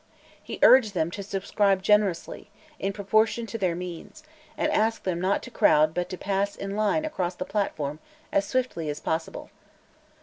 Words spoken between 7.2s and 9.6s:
the platform as swiftly as possible.